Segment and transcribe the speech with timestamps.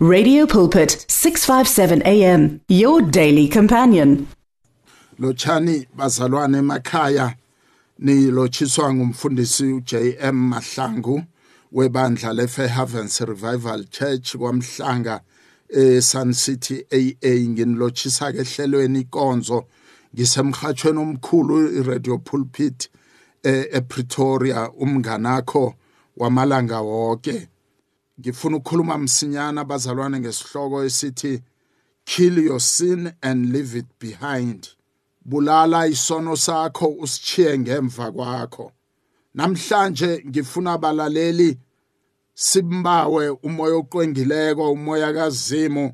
[0.00, 4.28] Radio Pulpit 657 AM your daily companion.
[5.18, 7.34] Lochani bazalwane emakhaya
[7.98, 11.22] ni lochiswa ngumfundisi uJM Mahlangu
[11.72, 15.20] webandla leFair Havens Revival Church kwamhlanga
[15.68, 19.64] eSun City AA nginilochisa ke ehlelweni ikonzo
[20.14, 22.90] ngisemhathweni omkhulu iRadio Pulpit
[23.42, 25.74] ePretoria umnganakho
[26.16, 27.48] wamalanga wonke
[28.20, 31.42] ngifuna ukukhuluma msinyana bazalwane ngesihloko esithi
[32.04, 34.68] kill your sin and leave it behind.
[35.24, 38.72] Bulala isono sakho usichiye ngemva kwakho.
[39.34, 41.58] Namhlanje ngifuna abalaleli
[42.34, 45.92] simbawe umoya oqwengileko umoya kazimu.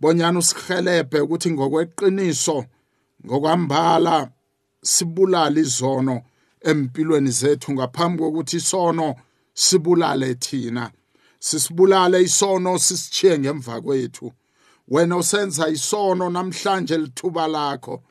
[0.00, 2.64] Bonyana usihelebhe ukuthi ngokweqiniso
[3.26, 4.30] ngokwambala
[4.82, 6.22] sibulala izono
[6.60, 9.14] empilweni zethu ngaphambi kokuthi isono
[9.54, 10.90] sibulale thina.
[11.38, 14.32] Sisibulale isono sisichiye ngemva kwethu.
[14.88, 18.02] Wena usenza isono namhlanje lithuba lakho.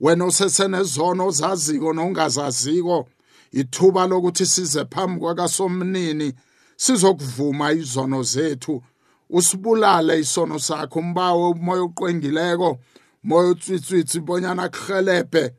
[0.00, 3.08] Wena usesenezono ozaziko nongazaziko.
[3.52, 6.32] Ithuba lokuthi size phambi kwakasomnini
[6.76, 8.82] sizokuvuma izono zethu.
[9.30, 12.78] Usibulale isono sakho umbawe umoya oqwengileko
[13.22, 15.54] moya otswitswitsi bonyana kuhelebhe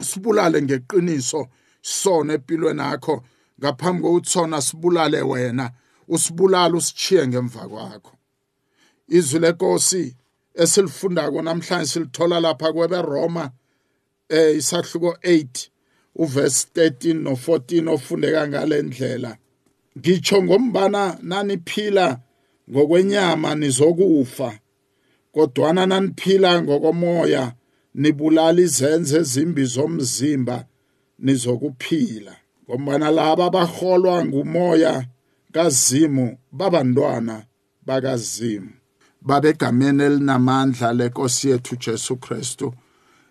[0.00, 1.48] sibulale ngeqiniso
[1.82, 3.22] sona empilweni yakho.
[3.60, 5.70] Ngaphambi kokuthi sona sibulale wena.
[6.08, 8.12] Usibulala usichiye ngemva kwakho.
[9.08, 10.16] Izwi lenkosi
[10.54, 13.50] esilifundako namhlanje silithola lapha kweberoma
[14.28, 15.68] eh isahluko 8
[16.14, 19.36] uverse 13 no 14 ofundeka ngale ndlela.
[19.98, 22.20] Ngitsho ngombana naniphila
[22.70, 24.58] ngokwenyama nizokufa
[25.32, 27.52] kodwana naniphila ngokomoya
[27.94, 30.64] nibulala izenze ezimbi zomzimba
[31.18, 32.36] nizokuphila.
[32.64, 35.06] Ngombana laba abaholwa ngumoya
[35.52, 37.44] kazimu babantwana
[37.86, 38.70] bakazimu.
[39.20, 42.74] Babegameni elinamandla lenkosi yethu Jesu Kristu.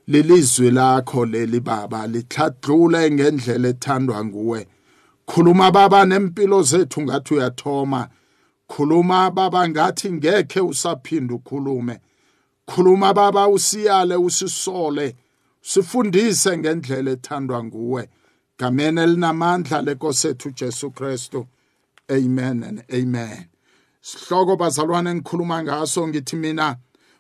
[0.08, 4.68] Lelizwi lakho leli baba lithadlule ngendlela ethandwa nguwe.
[5.26, 8.10] Khuluma baba nempilo zethu ngathi uyathoma.
[8.68, 12.00] Khuluma baba ngathi ngekhe usaphinda ukhulume.
[12.66, 15.16] Khuluma baba usiyale usisole
[15.62, 18.10] sifundise ngendlela ethandwa nguwe.
[18.60, 21.48] Gameni elinamandla lenkosi yethu Jesu Kristu.
[22.12, 23.48] Amen and amen.
[24.02, 26.78] Sihloko bazalwane engikhuluma ngaso ngithi mina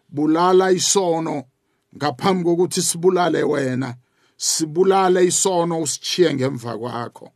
[0.09, 1.43] bulala isono
[1.95, 3.95] ngaphambi kokuthi sibulale wena.
[4.37, 7.31] Sibulale isono usichiye ngemva kwakho.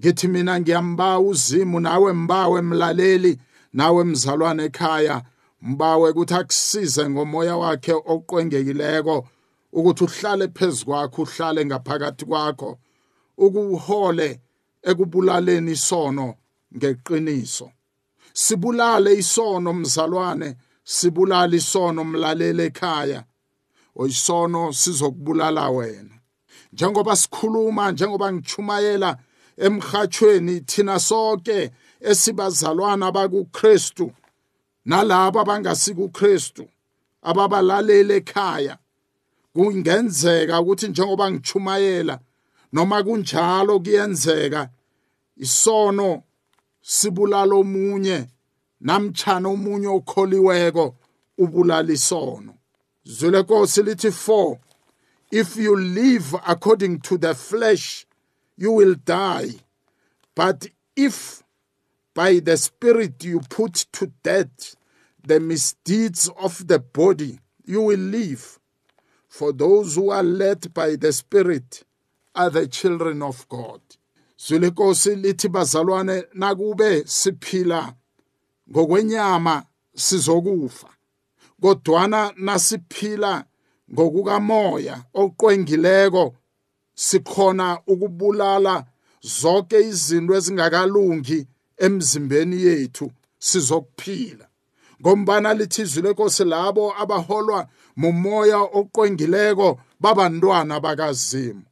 [0.00, 3.38] Ngithi mina ngiyambawa uzimu nawe mbawe emlaleli
[3.72, 5.22] nawe mzalwane ekhaya.
[5.62, 9.28] Mbawe ukuthi akusize ngomoya wakhe oqwengekileko
[9.72, 12.78] ukuthi uhlale phezukwakho uhlale ngaphakathi kwakho.
[13.36, 14.40] Ukuhole
[14.82, 16.34] ekubulaleni isono
[16.76, 17.72] ngeqiniso.
[18.32, 23.24] Sibulale isono mzalwane sibulale isono mlalele ekhaya.
[23.96, 26.14] Oyisono sizokubulala wena.
[26.72, 29.18] Njengoba sikhuluma njengoba ngichumayela
[29.56, 31.70] emhathweni thina sonke
[32.00, 34.12] esibazalwana bakuKristu
[34.84, 36.68] nalabo abangasikuKristu
[37.22, 38.78] ababalalele ekhaya
[39.54, 42.18] kungenzeka ukuthi njengoba ngichumayela
[42.72, 44.68] noma kunjalo kuyenzeka
[45.36, 46.22] isono
[46.80, 48.26] sibulala omunye
[48.80, 50.94] namtshana omunye okholiweko
[51.38, 52.54] ubulala isono.
[53.04, 54.58] Zwele nkosi lithi 4
[55.30, 58.06] if you live according to the flesh
[58.56, 59.50] you will die.
[60.34, 61.42] But if
[62.14, 64.76] by the spirit you put to death
[65.22, 68.58] the misdeeds of the body you will live.
[69.28, 71.84] For those who are led by the spirit
[72.34, 73.80] are the children of god
[74.46, 77.94] zwile nkosi lithi bazalwane nakube siphila
[78.70, 79.62] ngokwenyama
[79.94, 80.88] sizokufa.
[81.62, 83.44] Kodwana nasiphila
[83.92, 86.34] ngokukamoya oqwengileko
[86.94, 88.84] sikhona ukubulala
[89.20, 91.46] zonke izinto ezingakalungi
[91.76, 94.46] emzimbeni yethu sizokuphila.
[95.00, 101.62] Ngombana lithi izwi lenkosi labo abaholwa mumoya oqwengileko babantwana bakazimu.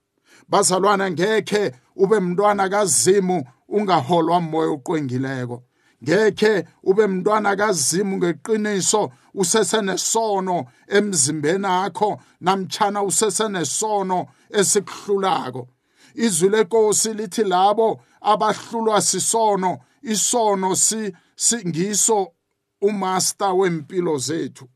[0.49, 5.62] Bazalwana ngekhe ube mntwana kazimu ungaholwa moya oqwengileko.
[6.02, 15.69] Ngekhe ube mntwana kazimu ngeqiniso usesenesono emzimbeni akho namtshana usesenesono esikuhlulako
[16.14, 22.32] izwi lenkosi lithi labo abahlulwa sisono isono si, si ngiso
[22.81, 24.69] umaster wempilo zethu.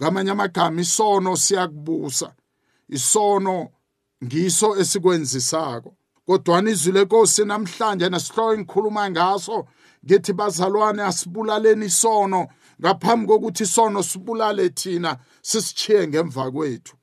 [0.00, 2.34] Ngamanye amagama isono siyakubusa.
[2.88, 3.68] Isono
[4.24, 5.94] ngiso esikwenzisako.
[6.26, 9.66] Kodwa izwi lenkosi namhlanje nesihloko engikhuluma ngaso
[10.04, 12.48] ngithi bazalwane asibulaleni isono.
[12.80, 16.96] Ngaphambi kokuthi isono sibulale thina sisichiye ngemva kwethu.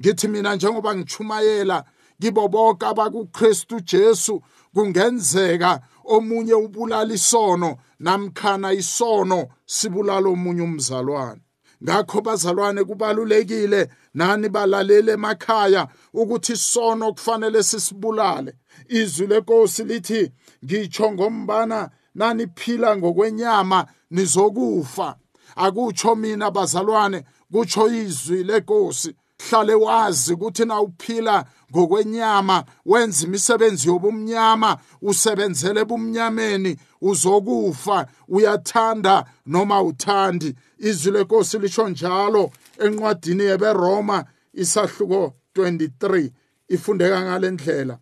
[0.00, 1.84] Ngithi mina njengoba ngichumayela
[2.20, 4.42] kibo bonke abakuKristu Jesu
[4.74, 11.40] kungenzeka omunye ubulala isono namkhana isono sibulala omunye umzalwane.
[11.82, 18.54] Ngakho bazalwane kubalulekile nani balalele emakhaya ukuthi isono kufanele sisibulale?
[18.88, 20.32] Izwi lenkosi lithi
[20.64, 25.16] ngitsho ngombana nani phila ngokwenyama nizokufa.
[25.56, 29.14] Akutsho mina bazalwane kutsho izwi lenkosi.
[29.50, 40.54] Hlale wazi ukuthi na uphila ngokwenyama wenza imisebenzi yobumnyama usebenzele bumnyameni uzokufa uyathanda noma uthandi
[40.78, 42.50] izwi lenkosi lisho njalo.
[42.84, 46.30] Encwadini yeberoma isahluko 23
[46.68, 47.98] ifundeka ngalendlela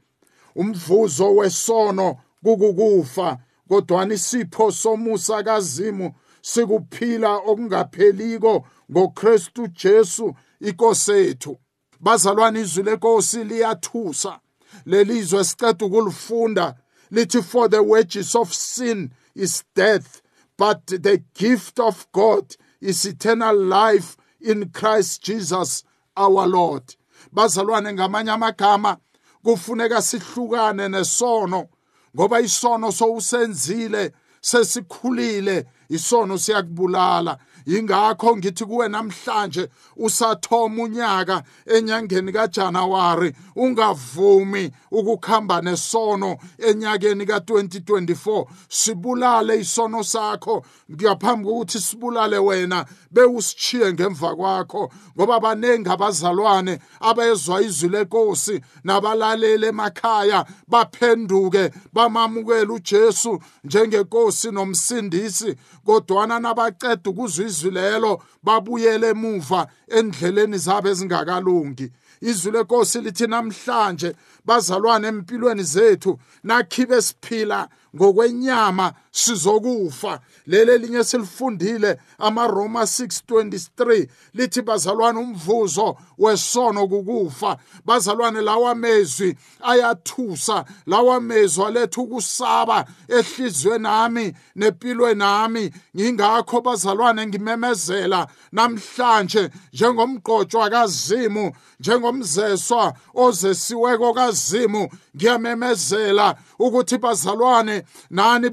[0.55, 3.39] umvuzo wesono kukukufa
[3.69, 11.59] kodwa isipho somusa kazimu sikuphila okungapheliko ngoKristu Jesu inkosi yethu.
[12.01, 14.41] Bazalwane izwi lenkosi liyathusa.
[14.87, 16.75] Lelizwe siqeda ukulifunda
[17.11, 20.21] lithi for the wages of sin is death
[20.59, 25.85] but the gift of God is eternal life in Christ Jesus
[26.17, 26.97] our Lord.
[27.33, 28.97] Bazalwane ngamanye amagama
[29.43, 31.69] kufuneka sihlukane nesono
[32.17, 37.39] ngoba isono sowusenzile sesikhulile isono siyakubulala.
[37.67, 46.37] Yingakho ngithi kuwe namhlanje usathoma unyaka enyangeni kaJanuwari ungavumi ukukhamba nesono
[46.69, 54.93] enyakeni ka2024 sibulale isono sakho ngaphambi kokuthi sibulale wena bewusichiye ngemva kwakho.
[55.17, 67.11] Ngoba baningi abazalwane abezwa izwi lenkosi nabalalele emakhaya baphenduke bamamukela uJesu njengenkosi nomsindisi kodwana nabaceda
[67.11, 71.91] ukuzwa izwi lelo babuyele emuva endleleni zabo ezingakalungi
[72.21, 74.15] izwi lenkosi lithi namhlanje
[74.45, 80.21] bazalwane empilweni zethu nakhibe siphila ngokwenyama sizokufa.
[80.47, 87.57] Lele linye silifundile amaroma 6:23 lithi bazalwane umvuzo wesono kukufa.
[87.85, 98.27] Bazalwane lawa mezwi ayathusa lawa mezwi aletha ukusaba ehlizweni nami nempilweni nami ngingakho bazalwane ngimemezela
[98.53, 104.89] namhlanje njengomgqotshwa kazimu njengomzeswa ozesiweko kazimu.
[105.17, 108.51] Ngiyamemezela ukuthi bazalwane nani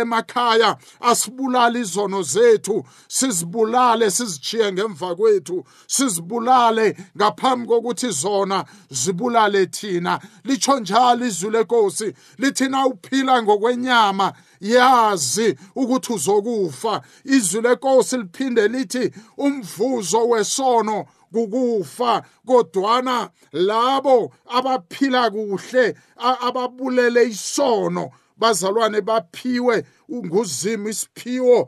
[0.00, 10.20] balalela emakhaya asibulala izono zethu sizibulale sizichiye ngemva kwethu sizibulale ngaphambi kokuthi zona zibulale thina.
[10.44, 17.02] Litsho njalo izwi lenkosi lithina uphila ngokwenyama yazi ukuthi uzokufa.
[17.24, 22.22] Izwi lenkosi liphinde lithi umvuzo wesono kukufa.
[22.46, 28.10] Kodwana labo abaphila kuhle ababulele isono
[28.40, 29.84] bazalwane baphiwe
[30.14, 31.58] nguzimo isiphiwo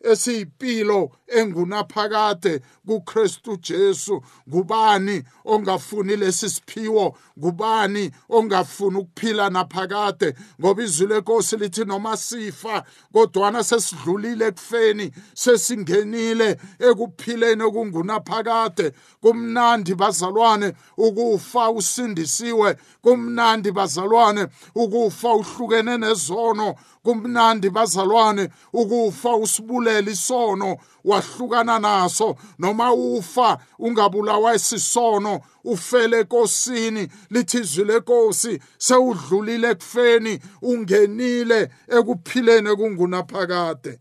[0.00, 4.22] esiyimpilo engunaphakade kuKristu Jesu.
[4.50, 7.16] Kubani ongafuni lesi siphiwo?
[7.40, 10.34] Kubani ongafuni ukuphila naphakade?
[10.60, 18.92] Ngoba izwi lenkosi lithi noma sifa kodwana sesidlulile ekufeni sesingenile ekuphileni okungunaphakade.
[19.20, 22.76] Kumnandi bazalwane ukufa usindisiwe.
[23.02, 26.74] Kumnandi bazalwane ukufa uhlukene nezono.
[27.02, 32.36] Kumnandi bazalwane ukufa usibulela isono wahlukana naso.
[32.58, 43.98] Noma ufa ungabulawa isisono ufele enkosini lithi izwi lenkosi sewudlulile ekufeni ungenile ekuphileni ekungunaphakade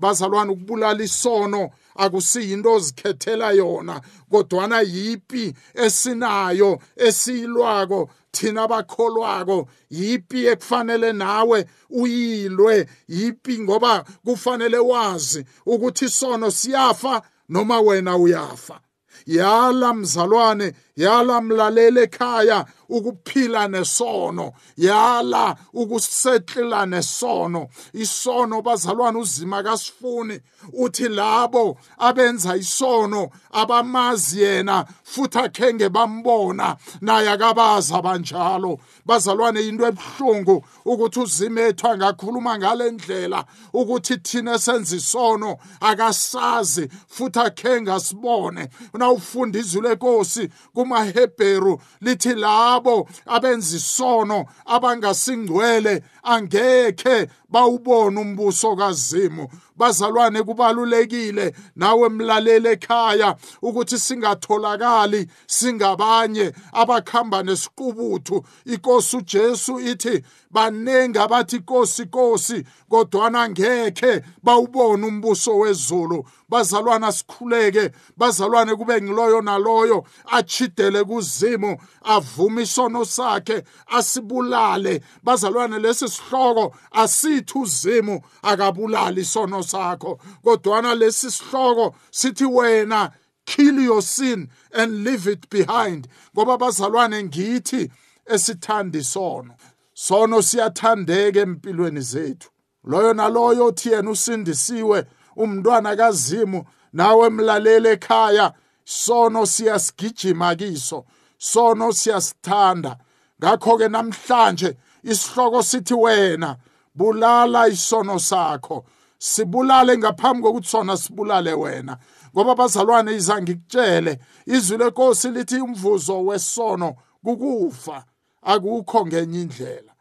[0.00, 4.00] bazalwane ukubulala isono akusiyinto ozikhethela yona
[4.30, 16.04] kodwana yipi esinayo esiyilwako thina bakholwako yipi ekufanele nawe uyilwe yipi ngoba kufanele wazi ukuthi
[16.04, 18.80] isono siyafa noma wena uyafa.
[19.26, 24.52] Yala mzalwane yala mlalele ekhaya ukuphila nesono.
[24.76, 27.68] Yala ukusetlela nesono.
[27.92, 30.40] Isono bazalwane uzima kasifuni.
[30.72, 36.76] Uthi labo abenza isono abamazi yena futhi akhenge bambona.
[37.00, 44.96] Naye akabazi abanjalo bazalwane into ebuhlungu ukuthi uzima ethu angakhuluma ngale ndlela ukuthi thina senza
[44.96, 50.48] isono akasazi futhi akhenge asibone nawufunda izwi lenkosi
[50.90, 59.48] kumahebheru lithi labo abenza isono abangasingcwele angekhe bawubone umbuso kazimu.
[59.76, 71.56] Bazalwane kubalulekile nawe mlaleli ekhaya ukuthi singatholakali singabanye abakhamba nesiqubuthu inkosi uJesu ithi baningi abathi
[71.56, 76.24] inkosi inkosi kodwana ngekhe bawubone umbuso wezulu.
[76.48, 85.00] Bazalwana sikhuleke bazalwane kube ngiloyo naloyo achidele kuzimu avume isono sakhe asibulale.
[85.22, 90.20] Bazalwane lesi sihloko asithi uzimu akabulali isono sakho.
[90.44, 93.12] Kodwana lesi sihloko sithi wena
[93.46, 96.08] kill your sin and leave it behind.
[96.34, 97.90] Ngoba bazalwane ngithi
[98.26, 99.54] esithanda isono.
[99.94, 102.50] Sono siyathandeka empilweni zethu.
[102.84, 108.52] Loyo naloyo othi yena usindisiwe umntwana kazimu nawe mlaleli ekhaya
[108.84, 111.04] sono siyasigijima kiso.
[111.38, 112.96] Sono siyasithanda.
[113.40, 116.56] Ngakho ke namhlanje isihloko sithi wena
[116.94, 118.84] bulala isono sakho.
[119.18, 121.98] Sibulale ngaphambi kokuthi sona sibulale wena.
[122.34, 128.04] Ngoba bazalwane iza ngikutshele izwi lenkosi lithi umvuzo wesono kukufa.
[128.42, 129.92] Akukho ngenye indlela.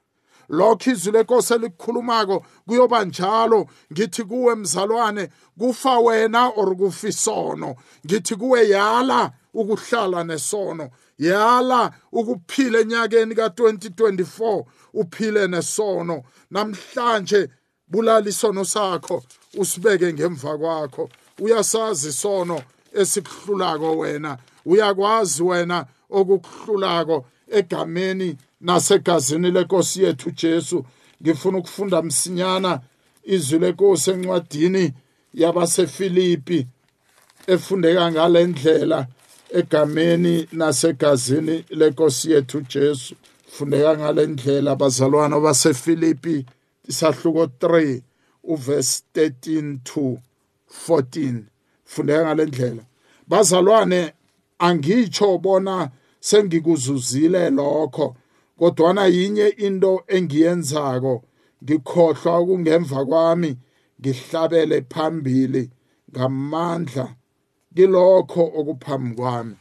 [0.50, 3.68] Lokho izwi lenkosi elikhulumako kuyoba njalo.
[3.94, 5.30] Ngithi kuwe mzalwane
[5.60, 7.76] kufa wena or kufa isono
[8.06, 10.90] ngithi kuwe yala ukuhlala nesono.
[11.20, 16.24] Yala ukuphila enyakeni ka2024 uphile nesono.
[16.52, 17.50] Namhlanje
[17.88, 19.24] bulala isono sakho
[19.58, 21.10] usibeke ngemva kwakho.
[21.40, 22.62] Uyasazi isono
[22.94, 24.38] esikuhlulako wena.
[24.66, 30.86] Uyakwazi wena okukuhlulako egameni nasegazini lenkosi yethu Jesu.
[31.22, 32.80] Ngifuna ukufunda msinyana
[33.24, 34.94] izwi lenkosi encwadini
[35.34, 36.68] yabasefilipi
[37.48, 39.08] efundeka ngalendlela
[39.54, 43.16] egameni nasegazini lenkosi yethu Jesu.
[43.52, 46.46] Fundeka ngalendlela bazalwana basefilipi
[46.88, 48.02] isahluko 3
[48.44, 50.18] uverse 13 to
[50.88, 51.42] 14
[51.86, 52.84] fundeka ngalendlela
[53.28, 54.14] bazalwane
[54.60, 55.90] angitsho bona
[56.20, 58.16] sengikuzuzile lokho
[58.60, 61.24] kodwana yinye into engiyenzako
[61.64, 63.58] ngikhohlwa ukungemva kwami
[64.00, 65.70] ngihlabele phambili
[66.12, 67.19] ngamandla.
[67.76, 69.56] Kilokho okuphambi kwami.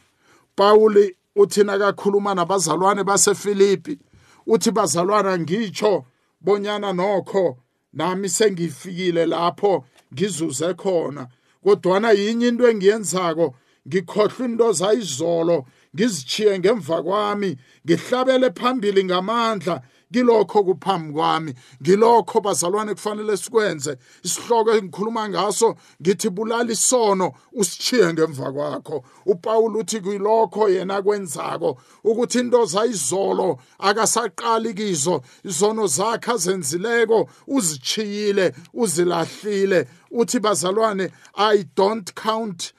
[0.57, 3.99] Pawuli uthi nakakhuluma nabazalwane baseFilipi
[4.47, 6.05] uthi bazalwana ngitsho
[6.41, 7.59] bonyana nokho
[7.93, 9.85] nami sengifikile lapho
[10.15, 11.29] ngizuze khona.
[11.65, 13.55] Kodwana yinye into engiyenzako
[13.89, 21.55] ngikhohlwa into zayizolo ngizichiye ngemva kwami ngihlabele phambili ngamandla kilokho kuphambi kwami.
[21.83, 23.97] Ngilokho bazalwane kufanele sikwenze.
[24.23, 29.05] Isihloko engikhuluma ngaso ngithi bulala isono usichiye ngemva kwakho.
[29.27, 35.23] uPaul uthi kuyilokho yena kwenzako ukuthi into zayizolo akasaqali kizo.
[35.45, 39.89] Izono zakhe azenzileko uzichiyile uzilahlile.
[40.11, 42.73] Uthi bazalwane i don't count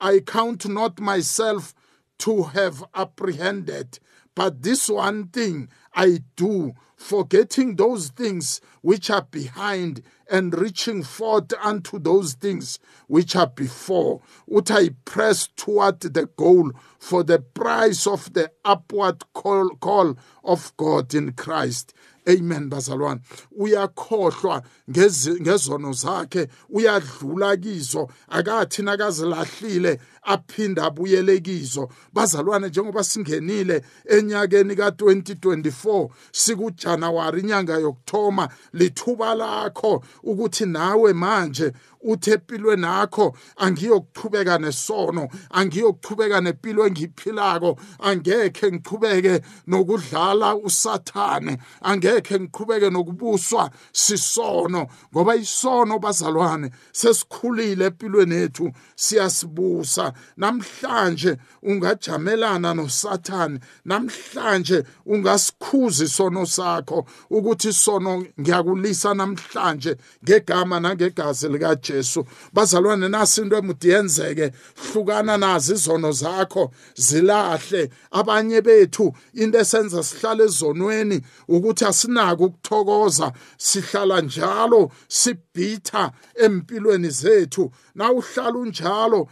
[0.00, 1.74] i count not myself
[2.18, 3.98] to have apprehended.
[4.34, 11.52] But this one thing I do, forgetting those things which are behind and reaching forth
[11.62, 14.22] unto those things which are before.
[14.46, 20.72] Would I press toward the goal for the price of the upward call, call of
[20.76, 21.92] God in Christ.
[22.28, 23.20] amen bazalwane
[23.58, 31.88] uyakhohlwa ngezono zakhe uyadlula kizo akathi nakazilahlile aphinda abuyele kizo.
[32.12, 42.82] Bazalwane njengoba singenile enyakeni ka2024 sikuJanuary inyanga yokthoma lithuba lakho ukuthi nawe manje uthe empilweni
[42.82, 55.36] nakho angiyokuthubeka nesono angiyokuthubeka nempilo engiyiphilako angekhe ngiqhubeke nokudlala usathane angekhe ngiqhubeke nokubuswa sisono ngoba
[55.36, 60.11] isono bazalwane sesikhulile empilweni yethu siyasibusa.
[60.36, 72.02] Namhlanje ungajamelana nosathane namhlanje ungasikhuza isono sakho ukuthi isono ngiyakulisa namhlanje ngegama nangegazi likaJesu.
[72.02, 74.52] Jesu bazalwane nasi into emude yenzeke.
[74.76, 77.90] Hlukana nazo izono zakho zilahle.
[78.10, 87.72] Abanye bethu into esenza sihlale ezonweni ukuthi asinako ukuthokoza sihlala njalo sibhitha empilweni zethu.
[87.94, 89.28] Na uhlala unjalo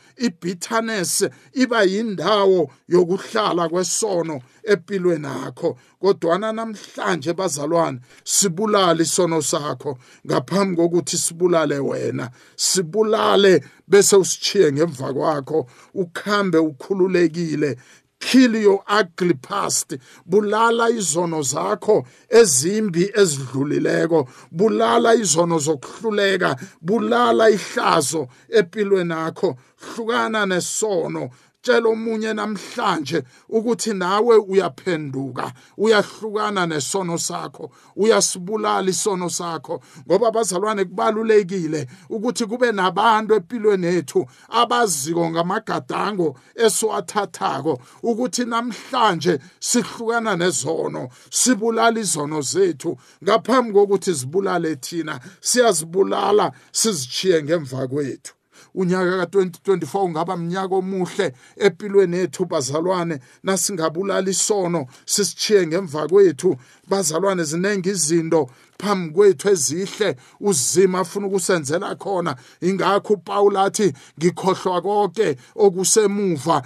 [0.70, 9.98] ibitterness iba yindawo yokuhlala kwesono empilweni yakho kodwana namhlanje bazalwane sibulale isono sakho.
[10.26, 15.66] Ngaphambi kokuthi sibulale wena sibulale bese usichiye ngemva kwakho.
[15.94, 17.76] Ukhambe ukhululekile
[18.20, 19.96] kill your ugly past.
[20.28, 24.28] Bulala izono zakho ezimbi ezidlulileko.
[24.52, 26.56] Bulala izono zokuhluleka.
[26.80, 31.30] Bulala ihlazo empilweni yakho hlukana nesono.
[31.62, 41.86] Tshela omunye namhlanje ukuthi nawe uyaphenduka uyahlukana nesono sakho uyasibulala isono sakho ngoba bazalwane kubalulekile
[42.10, 52.96] ukuthi kube nabantu empilweni yethu abaziko ngamagadango esiwathathako ukuthi namhlanje sihlukana nezono sibulala izono zethu.
[53.24, 58.39] Ngaphambi kokuthi zibulale thina siyazibulala sizichiye ngemva kwethu.
[58.74, 66.56] Unyaka ka2024 ungaba mnyaka omuhle empilweni yethu bazalwane nasingabulala isono sisichiye ngemva kwethu.
[66.88, 72.36] Bazalwane zinenge izinto phambi kwethu ezihle uzima afuna ukusenzela khona.
[72.60, 76.62] Ingakho uPaul athi ngikhohlwa konke okusemuva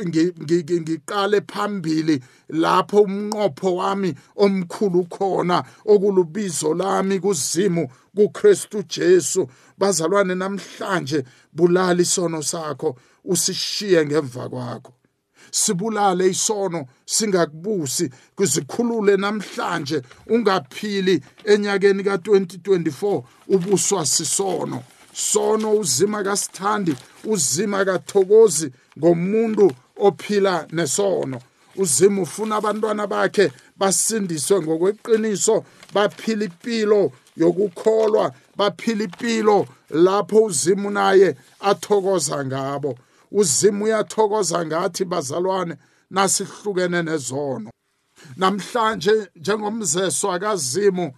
[0.00, 9.48] ngiqale phambili lapho umnqopho wami omkhulu khona okulubizo lami kuzimu kuKristu Jesu.
[9.78, 14.92] Bazalwane namhlanje bulala isono sakho usishiye ngemva kwakho.
[15.50, 24.82] Sibulale isono singakubusi kuzikhulule namhlanje ungaphili enyakeni ka2024 ubuswa sisono.
[25.12, 31.40] Sono uzima kasithandi uzima kathokozi ngomuntu ophila nesono.
[31.76, 42.44] Uzima ufuna abantwana bakhe basindiswe ngokweqiniso baphila impilo yokukholwa baphila impilo lapho uzima naye athokoza
[42.44, 42.98] ngabo.
[43.30, 45.76] Uzima uyathokoza ngathi bazalwane
[46.10, 47.70] nasihlukene nezono.
[48.36, 51.12] Namhlanje njengomzeswa kazimu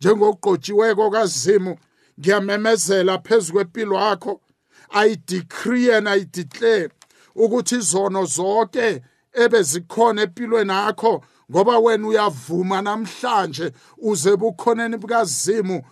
[0.00, 1.76] njengoqotshiweko kazimu
[2.20, 4.40] ngiyamemezela phezu kwempilo yakho.
[4.92, 6.90] I decree and i declare
[7.34, 15.82] ukuthi izono zonke ebezikhona empilweni yakho ngoba wena uyavuma namhlanje uze bukhoneni bukazimu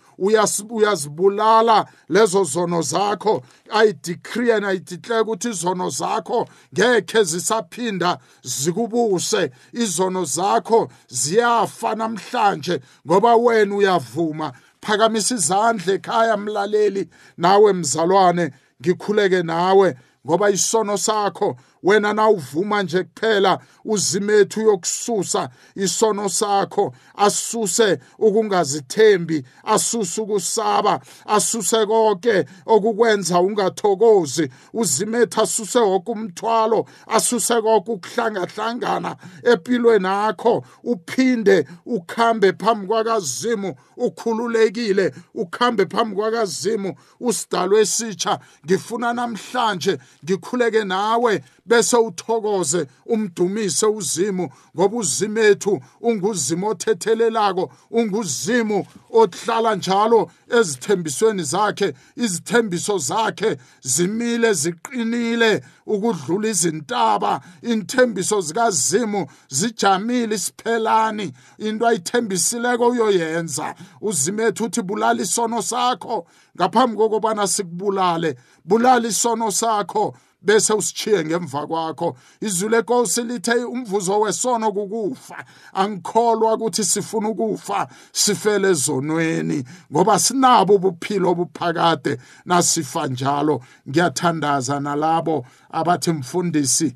[0.69, 3.43] uyazibulala lezo zono zakho.
[3.71, 9.51] I decree and i declare ukuthi izono zakho ngekhe zisaphinda zikubuse.
[9.73, 14.53] Izono zakho ziyafa namhlanje ngoba wena uyavuma.
[14.81, 19.95] Phakamisa izandla ekhaya mlaleli nawe mzalwane ngikhuleke nawe.
[20.25, 26.93] Ngoba isono sakho wena nawuvuma nje kuphela uzimethu yokususa isono sakho.
[27.15, 34.49] Asuse ukungazithembi asuse ukusaba asuse konke okukwenza ungathokozi.
[34.73, 40.63] Uzimethu asuse wonke umthwalo asuse konke ukuhlangahlangana empilweni yakho.
[40.83, 51.43] Uphinde ukhambe phambi kwakazimu ukhululekile ukhambe phambi kwakazimu usidalwe esitsha ngifuna namhlanje ngikhuleke nawe.
[51.69, 61.93] Bese uthokoze umdumise uzimu ngoba uzimo ethu unguzimo othethelelako unguzimo ohlala njalo ezithembisweni zakhe.
[62.15, 67.41] Izithembiso zakhe zimile ziqinile ukudlula izintaba.
[67.61, 71.33] Inthembiso zikazimu zijamile isiphelani.
[71.57, 73.75] Into ayithembisileko uyoyenza.
[74.01, 76.25] Uzimethu uthi bulala isono sakho.
[76.57, 80.15] Ngaphambi kokubana sikubulale bulala isono sakho.
[80.41, 82.17] Bese usichiye ngemva kwakho.
[82.41, 85.45] Izwi lenkosi lithe umvuzo wesono kukufa.
[85.73, 92.17] Angikholwa ukuthi sifuna ukufa sifele ezonweni ngoba sinabo ubuphilo obuphakade.
[92.45, 93.61] Nasifa njalo.
[93.89, 96.95] Ngiyathandaza nalabo abathi mfundisi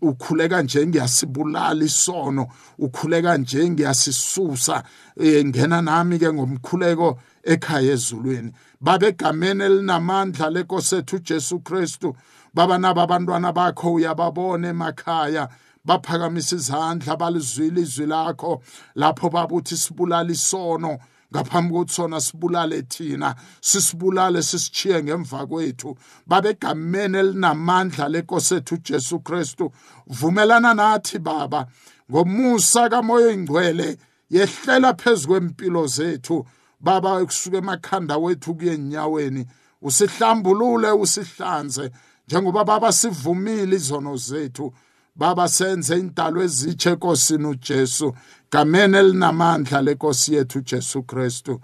[0.00, 2.46] ukhuleka nje ngiyasibulala isono.
[2.78, 4.82] Ukhuleka nje ngiyasisusa.
[5.16, 8.52] Eh, ngena nami ke ngomkhuleko ekhaya ezulwini.
[8.82, 12.16] Babegameni elinamandla lenkosi ethu uJesu Kristu.
[12.54, 15.48] Baba naba abantwana bakho uyababona emakhaya.
[15.84, 18.62] Baphakamisa izandla balizwile izwi lakho.
[18.94, 20.98] Lapho babuthi sibulala isono
[21.32, 25.96] ngaphambi kokuthi sona sibulale thina sisibulale sisichiye ngemva kwethu.
[26.26, 29.72] Babegameni elinamandla lenkosi ethu uJesu Kristu.
[30.06, 31.66] Vumelana nathi baba
[32.10, 33.98] ngomusa kamoya ingcwele
[34.30, 36.46] yehlela phezulu kwempilo zethu.
[36.82, 39.46] Baba kusuka emakhanda wethu kuye enyaweni
[39.82, 41.90] usihlambulule usihlanze.
[42.28, 44.72] Njengoba baba sivumile izono zethu.
[45.16, 48.14] Baba senze indalo ezitshe enkosini uJesu.
[48.50, 51.60] Gameni elinamandla lenkosi yethu uJesu Kristu.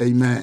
[0.00, 0.42] amen.